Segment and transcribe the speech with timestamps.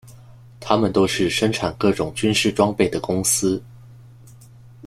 [0.59, 3.61] 它们都是生产各种军事装备的公司。